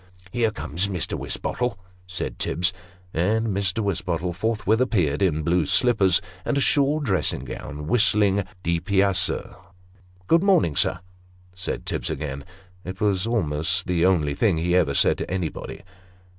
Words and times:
"Here 0.31 0.49
comes 0.49 0.87
Mr. 0.87 1.15
Wisbottle," 1.15 1.77
said 2.07 2.39
Tibbs; 2.39 2.73
and 3.13 3.49
Mr. 3.49 3.83
Wisbottle 3.83 4.33
forth 4.33 4.65
with 4.65 4.81
appeared 4.81 5.21
in 5.21 5.43
blue 5.43 5.67
slippers, 5.67 6.23
and 6.43 6.57
a 6.57 6.59
shawl 6.59 7.01
dressing 7.01 7.45
gown, 7.45 7.85
whistling" 7.85 8.43
Di 8.63 8.79
piacer"" 8.79 9.55
Good 10.27 10.41
morning, 10.41 10.75
sir," 10.75 11.01
said 11.53 11.85
Tibbs 11.85 12.09
again. 12.09 12.45
It 12.83 12.99
was 12.99 13.27
almost 13.27 13.85
the 13.85 14.03
only 14.03 14.33
thing 14.33 14.57
he 14.57 14.75
ever 14.75 14.95
said 14.95 15.19
to 15.19 15.29
anybody. 15.29 15.83